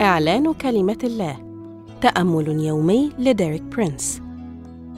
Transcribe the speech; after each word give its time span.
إعلان 0.00 0.52
كلمة 0.52 0.98
الله. 1.04 1.36
تأمل 2.00 2.48
يومي 2.48 3.12
لديريك 3.18 3.62
برينس. 3.62 4.22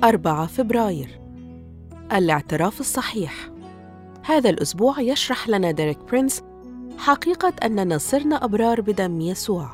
4 0.05 0.47
فبراير. 0.47 1.21
الاعتراف 2.13 2.81
الصحيح. 2.81 3.51
هذا 4.23 4.51
الأسبوع 4.51 5.01
يشرح 5.01 5.49
لنا 5.49 5.71
ديريك 5.71 5.99
برينس 6.11 6.43
حقيقة 6.99 7.53
أننا 7.65 7.99
صرنا 7.99 8.45
أبرار 8.45 8.81
بدم 8.81 9.21
يسوع. 9.21 9.71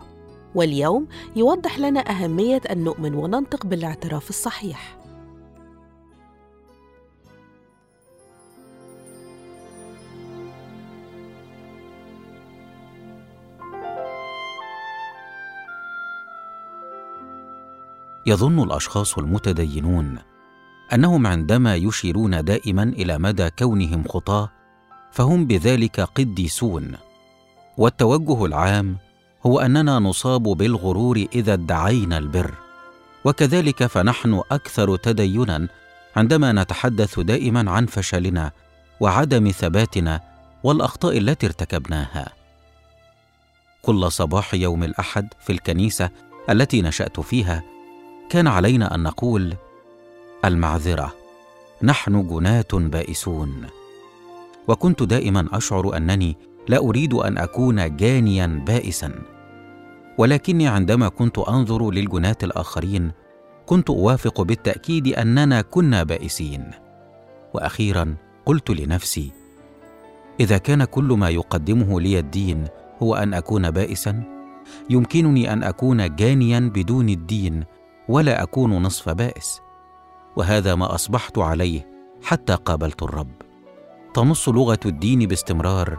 واليوم 0.54 1.06
يوضح 1.36 1.78
لنا 1.78 2.10
أهمية 2.10 2.60
أن 2.70 2.84
نؤمن 2.84 3.14
وننطق 3.14 3.66
بالاعتراف 3.66 4.30
الصحيح. 4.30 4.98
يظن 18.28 18.62
الأشخاص 18.62 19.18
المتدينون 19.18 20.18
أنهم 20.92 21.26
عندما 21.26 21.76
يشيرون 21.76 22.44
دائما 22.44 22.82
إلى 22.82 23.18
مدى 23.18 23.50
كونهم 23.50 24.04
خطاة 24.08 24.50
فهم 25.12 25.46
بذلك 25.46 26.00
قديسون. 26.00 26.96
والتوجه 27.78 28.44
العام 28.44 28.96
هو 29.46 29.60
أننا 29.60 29.98
نصاب 29.98 30.42
بالغرور 30.42 31.26
إذا 31.34 31.52
ادعينا 31.52 32.18
البر. 32.18 32.54
وكذلك 33.24 33.86
فنحن 33.86 34.42
أكثر 34.52 34.96
تدينا 34.96 35.68
عندما 36.16 36.52
نتحدث 36.52 37.20
دائما 37.20 37.70
عن 37.70 37.86
فشلنا 37.86 38.52
وعدم 39.00 39.50
ثباتنا 39.50 40.20
والأخطاء 40.62 41.18
التي 41.18 41.46
ارتكبناها. 41.46 42.32
كل 43.82 44.12
صباح 44.12 44.54
يوم 44.54 44.84
الأحد 44.84 45.28
في 45.40 45.52
الكنيسة 45.52 46.10
التي 46.50 46.82
نشأت 46.82 47.20
فيها 47.20 47.77
كان 48.28 48.46
علينا 48.46 48.94
أن 48.94 49.02
نقول 49.02 49.54
المعذرة 50.44 51.14
نحن 51.82 52.28
جناة 52.28 52.72
بائسون. 52.72 53.66
وكنت 54.68 55.02
دائما 55.02 55.48
أشعر 55.52 55.96
أنني 55.96 56.36
لا 56.68 56.78
أريد 56.78 57.14
أن 57.14 57.38
أكون 57.38 57.96
جانيا 57.96 58.64
بائسا. 58.66 59.12
ولكني 60.18 60.68
عندما 60.68 61.08
كنت 61.08 61.38
أنظر 61.38 61.90
للجناة 61.90 62.36
الآخرين 62.42 63.12
كنت 63.66 63.90
أوافق 63.90 64.40
بالتأكيد 64.42 65.08
أننا 65.08 65.62
كنا 65.62 66.02
بائسين. 66.02 66.70
وأخيرا 67.54 68.16
قلت 68.46 68.70
لنفسي 68.70 69.30
إذا 70.40 70.58
كان 70.58 70.84
كل 70.84 71.04
ما 71.04 71.28
يقدمه 71.28 72.00
لي 72.00 72.18
الدين 72.18 72.64
هو 73.02 73.14
أن 73.14 73.34
أكون 73.34 73.70
بائسا 73.70 74.22
يمكنني 74.90 75.52
أن 75.52 75.62
أكون 75.62 76.16
جانيا 76.16 76.60
بدون 76.60 77.08
الدين 77.08 77.64
ولا 78.08 78.42
أكون 78.42 78.82
نصف 78.82 79.08
بائس. 79.08 79.60
وهذا 80.36 80.74
ما 80.74 80.94
أصبحت 80.94 81.38
عليه 81.38 81.90
حتى 82.22 82.54
قابلت 82.54 83.02
الرب. 83.02 83.32
تنص 84.14 84.48
لغة 84.48 84.80
الدين 84.86 85.26
باستمرار 85.26 85.98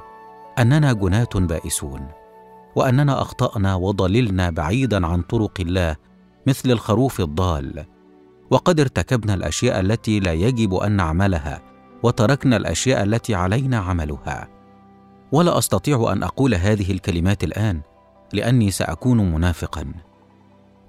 أننا 0.59 0.93
جناة 0.93 1.29
بائسون 1.35 2.07
وأننا 2.75 3.21
أخطأنا 3.21 3.75
وضللنا 3.75 4.49
بعيدا 4.49 5.07
عن 5.07 5.21
طرق 5.21 5.51
الله 5.59 5.95
مثل 6.47 6.71
الخروف 6.71 7.19
الضال. 7.21 7.85
وقد 8.51 8.79
ارتكبنا 8.79 9.33
الأشياء 9.33 9.79
التي 9.79 10.19
لا 10.19 10.33
يجب 10.33 10.73
أن 10.73 10.91
نعملها 10.91 11.61
وتركنا 12.03 12.57
الأشياء 12.57 13.03
التي 13.03 13.35
علينا 13.35 13.77
عملها. 13.77 14.47
ولا 15.31 15.57
أستطيع 15.57 16.11
أن 16.11 16.23
أقول 16.23 16.55
هذه 16.55 16.91
الكلمات 16.91 17.44
الآن 17.44 17.81
لأني 18.34 18.72
سأكون 18.72 19.31
منافقا. 19.31 20.09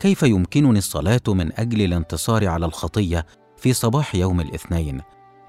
كيف 0.00 0.22
يمكنني 0.22 0.78
الصلاة 0.78 1.20
من 1.28 1.60
أجل 1.60 1.82
الانتصار 1.82 2.48
على 2.48 2.66
الخطية 2.66 3.26
في 3.56 3.72
صباح 3.72 4.14
يوم 4.14 4.40
الاثنين؟ 4.40 5.00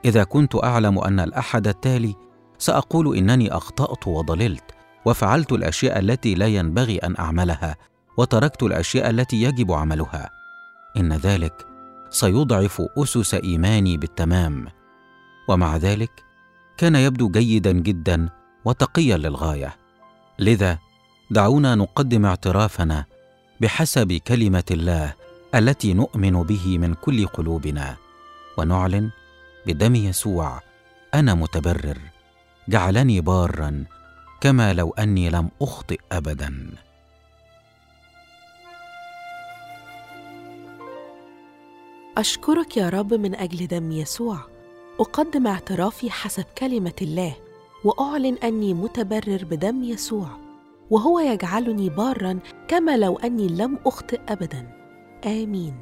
إذا 0.06 0.23
كنت 0.23 0.56
أعلم 0.63 1.00
أن 1.00 1.19
الأحد 1.19 1.67
التالي 1.67 2.16
سأقول 2.57 3.17
إنني 3.17 3.51
أخطأت 3.51 4.07
وضللت 4.07 4.63
وفعلت 5.06 5.51
الأشياء 5.51 6.00
التي 6.00 6.35
لا 6.35 6.47
ينبغي 6.47 6.97
أن 6.97 7.16
أعملها 7.19 7.75
وتركت 8.17 8.63
الأشياء 8.63 9.09
التي 9.09 9.44
يجب 9.44 9.72
عملها. 9.72 10.29
إن 10.97 11.13
ذلك 11.13 11.66
سيضعف 12.09 12.81
أسس 12.97 13.34
إيماني 13.34 13.97
بالتمام. 13.97 14.67
ومع 15.50 15.78
ذلك 15.78 16.23
كان 16.78 16.95
يبدو 16.95 17.29
جيدا 17.29 17.72
جدا 17.72 18.29
وتقيا 18.66 19.17
للغاية. 19.17 19.75
لذا 20.40 20.78
دعونا 21.31 21.75
نقدم 21.75 22.25
اعترافنا 22.25 23.06
بحسب 23.61 24.13
كلمة 24.13 24.63
الله 24.72 25.13
التي 25.55 25.94
نؤمن 25.94 26.44
به 26.44 26.77
من 26.77 26.94
كل 26.94 27.27
قلوبنا. 27.27 27.95
ونعلن 28.57 29.11
بدم 29.67 29.95
يسوع 29.95 30.59
أنا 31.13 31.33
متبرر. 31.33 31.97
جعلني 32.69 33.22
بارا 33.22 33.85
كما 34.41 34.73
لو 34.73 34.89
أني 34.89 35.29
لم 35.29 35.49
أخطئ 35.61 35.99
ابدا. 36.11 36.72
أشكرك 42.17 42.78
يا 42.78 42.89
رب 42.89 43.13
من 43.13 43.35
أجل 43.35 43.67
دم 43.67 43.91
يسوع. 43.91 44.38
أقدم 44.99 45.47
اعترافي 45.47 46.11
حسب 46.11 46.45
كلمة 46.57 46.99
الله 47.01 47.35
وأعلن 47.83 48.38
أني 48.43 48.73
متبرر 48.73 49.43
بدم 49.43 49.83
يسوع. 49.83 50.50
وهو 50.91 51.19
يجعلني 51.19 51.90
بارا 51.90 52.40
كما 52.68 52.97
لو 52.97 53.18
أني 53.18 53.47
لم 53.47 53.78
أخطئ 53.85 54.19
أبدا. 54.29 54.68
آمين. 55.25 55.75